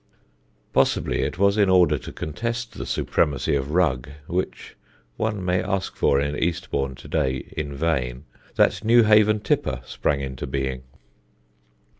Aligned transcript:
Possibly 0.73 1.21
it 1.21 1.37
was 1.37 1.59
in 1.59 1.69
order 1.69 1.95
to 1.99 2.11
contest 2.11 2.75
the 2.75 2.87
supremacy 2.87 3.53
of 3.55 3.69
Rug 3.69 4.09
(which 4.25 4.75
one 5.15 5.45
may 5.45 5.61
ask 5.61 5.95
for 5.95 6.19
in 6.19 6.35
Eastbourne 6.35 6.95
to 6.95 7.07
day 7.07 7.51
in 7.55 7.75
vain) 7.75 8.23
that 8.55 8.83
Newhaven 8.83 9.41
Tipper 9.41 9.81
sprang 9.85 10.19
into 10.21 10.47
being. 10.47 10.81